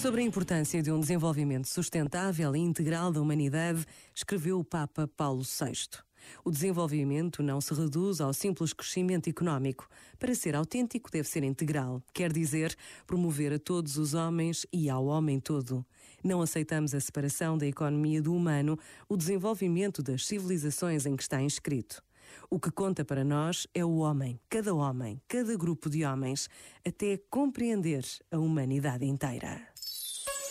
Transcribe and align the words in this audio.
Sobre 0.00 0.20
a 0.20 0.24
importância 0.24 0.80
de 0.80 0.92
um 0.92 1.00
desenvolvimento 1.00 1.66
sustentável 1.66 2.54
e 2.54 2.60
integral 2.60 3.10
da 3.10 3.20
humanidade, 3.20 3.84
escreveu 4.14 4.60
o 4.60 4.64
Papa 4.64 5.08
Paulo 5.08 5.42
VI. 5.42 5.98
O 6.44 6.52
desenvolvimento 6.52 7.42
não 7.42 7.60
se 7.60 7.74
reduz 7.74 8.20
ao 8.20 8.32
simples 8.32 8.72
crescimento 8.72 9.28
económico. 9.28 9.88
Para 10.16 10.36
ser 10.36 10.54
autêntico, 10.54 11.10
deve 11.10 11.28
ser 11.28 11.42
integral, 11.42 12.00
quer 12.14 12.32
dizer, 12.32 12.76
promover 13.08 13.52
a 13.52 13.58
todos 13.58 13.96
os 13.96 14.14
homens 14.14 14.64
e 14.72 14.88
ao 14.88 15.04
homem 15.06 15.40
todo. 15.40 15.84
Não 16.22 16.40
aceitamos 16.40 16.94
a 16.94 17.00
separação 17.00 17.58
da 17.58 17.66
economia 17.66 18.22
do 18.22 18.32
humano, 18.32 18.78
o 19.08 19.16
desenvolvimento 19.16 20.00
das 20.00 20.24
civilizações 20.24 21.06
em 21.06 21.16
que 21.16 21.22
está 21.24 21.42
inscrito. 21.42 22.00
O 22.48 22.60
que 22.60 22.70
conta 22.70 23.04
para 23.04 23.24
nós 23.24 23.66
é 23.74 23.84
o 23.84 23.96
homem, 23.96 24.38
cada 24.48 24.72
homem, 24.74 25.20
cada 25.26 25.56
grupo 25.56 25.90
de 25.90 26.04
homens, 26.04 26.48
até 26.86 27.18
compreender 27.28 28.04
a 28.30 28.38
humanidade 28.38 29.04
inteira. 29.04 29.66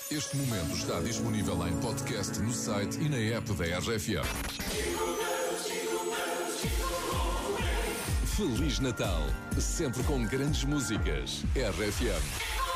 Este 0.09 0.38
momento 0.38 0.73
está 0.73 1.02
disponível 1.02 1.67
em 1.67 1.75
podcast 1.81 2.39
no 2.39 2.53
site 2.53 2.97
e 2.97 3.09
na 3.09 3.17
app 3.17 3.52
da 3.55 3.66
RFM. 3.77 4.23
Feliz 8.38 8.80
Natal, 8.80 9.21
sempre 9.59 10.02
com 10.03 10.23
grandes 10.23 10.63
músicas. 10.63 11.43
RFM. 11.53 12.66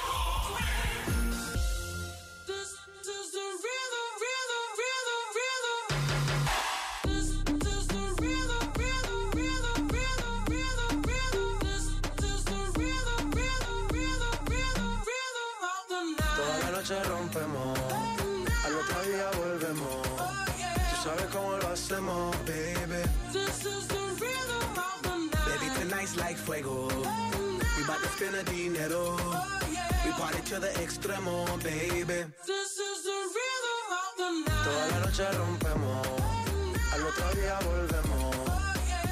Noche 16.92 17.10
rompemos, 17.10 17.80
al 18.66 18.76
otro 18.76 19.02
día 19.04 19.30
volvemos. 19.38 20.08
Tú 20.90 20.96
sabes 21.04 21.26
cómo 21.32 21.58
lo 21.58 21.68
hacemos, 21.70 22.36
baby. 22.46 23.04
This 23.32 23.66
is 23.66 23.88
the 23.88 24.00
rhythm 24.20 24.78
of 24.78 25.02
the 25.04 25.10
night. 25.10 25.46
Baby, 25.46 25.68
tonight's 25.80 26.16
like 26.18 26.38
fuego. 26.38 26.88
We 27.78 27.84
bout 27.88 28.02
to 28.02 28.10
spend 28.10 28.36
a 28.36 28.44
dinero. 28.44 29.16
We 30.04 30.12
party 30.12 30.42
to 30.50 30.60
the 30.60 30.72
extremo, 30.84 31.46
baby. 31.64 32.26
This 32.46 32.78
is 32.78 33.04
the 33.04 33.20
rhythm 33.36 33.88
of 34.02 34.12
the 34.18 34.30
night. 34.50 34.64
Toda 34.66 34.88
la 34.92 35.00
noche 35.06 35.28
rompemos, 35.32 36.08
al 36.94 37.04
otro 37.06 37.28
día 37.36 37.60
volvemos. 37.64 38.36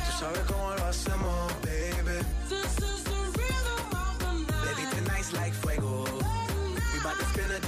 Tú 0.06 0.12
sabes 0.20 0.42
cómo 0.48 0.76
lo 0.76 0.86
hacemos, 0.86 1.54
baby. 1.62 2.20
This 2.50 2.78
is 2.78 3.04
the 3.04 3.22
rhythm 3.38 3.94
of 3.94 4.20
the 4.20 4.32
night. 4.52 4.76
Baby, 4.76 4.84
tonight's 4.96 5.32
like 5.34 5.54
fuego. 5.54 6.04
We 6.92 7.00
bout 7.04 7.18
to 7.18 7.26
spend 7.26 7.52
a 7.52 7.60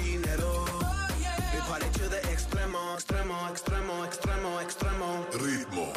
extremo, 3.01 3.33
extremo, 3.49 4.05
extremo, 4.05 4.61
extremo, 4.61 5.25
extremo. 5.25 5.43
Ritmo. 5.43 5.93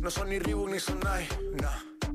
No 0.00 0.10
son 0.10 0.30
ni 0.30 0.38
Reebok 0.40 0.70
ni 0.70 0.80
Sonai, 0.80 1.28
nah. 1.60 1.91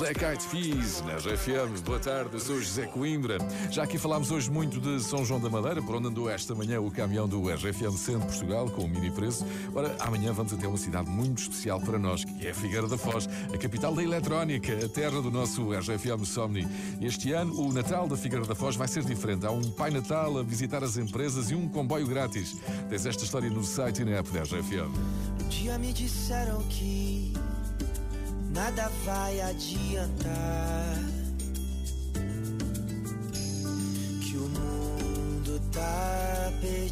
Black 0.00 0.24
Eyed 0.24 0.42
Peas, 0.46 1.02
na 1.02 1.16
RFM. 1.16 1.78
Boa 1.84 1.98
tarde, 1.98 2.40
sou 2.40 2.58
José 2.58 2.86
Coimbra. 2.86 3.36
Já 3.70 3.82
aqui 3.82 3.98
falámos 3.98 4.30
hoje 4.30 4.50
muito 4.50 4.80
de 4.80 4.98
São 4.98 5.26
João 5.26 5.38
da 5.38 5.50
Madeira, 5.50 5.82
por 5.82 5.94
onde 5.94 6.08
andou 6.08 6.30
esta 6.30 6.54
manhã 6.54 6.80
o 6.80 6.90
caminhão 6.90 7.28
do 7.28 7.50
RFM 7.50 7.94
Centro 7.98 8.26
Portugal, 8.26 8.70
com 8.70 8.84
o 8.84 8.88
mini 8.88 9.10
preço. 9.10 9.46
Ora, 9.74 9.94
amanhã 10.00 10.32
vamos 10.32 10.54
até 10.54 10.66
uma 10.66 10.78
cidade 10.78 11.10
muito 11.10 11.42
especial 11.42 11.78
para 11.78 11.98
nós, 11.98 12.24
que 12.24 12.46
é 12.46 12.54
Figueira 12.54 12.88
da 12.88 12.96
Foz, 12.96 13.28
a 13.52 13.58
capital 13.58 13.94
da 13.94 14.02
eletrónica, 14.02 14.72
a 14.72 14.88
terra 14.88 15.20
do 15.20 15.30
nosso 15.30 15.70
RFM 15.70 16.24
Somni. 16.24 16.66
Este 17.02 17.32
ano, 17.34 17.60
o 17.60 17.70
Natal 17.70 18.08
da 18.08 18.16
Figueira 18.16 18.46
da 18.46 18.54
Foz 18.54 18.76
vai 18.76 18.88
ser 18.88 19.04
diferente. 19.04 19.44
Há 19.44 19.50
um 19.50 19.70
Pai 19.70 19.90
Natal 19.90 20.38
a 20.38 20.42
visitar 20.42 20.82
as 20.82 20.96
empresas 20.96 21.50
e 21.50 21.54
um 21.54 21.68
comboio 21.68 22.06
grátis. 22.06 22.56
Tens 22.88 23.04
esta 23.04 23.22
história 23.22 23.50
no 23.50 23.62
site 23.62 24.00
e 24.00 24.06
na 24.06 24.12
app 24.12 24.30
da 24.30 24.44
RFM. 24.44 24.96
Um 25.44 25.48
dia 25.48 25.78
me 25.78 25.92
disseram 25.92 26.62
que 26.70 27.34
nada 28.52 28.90
vai 29.04 29.40
adiantar. 29.40 30.98
Que 34.20 34.36
o 34.36 34.48
mundo 34.48 35.60
tá 35.72 36.52
perdido. 36.60 36.90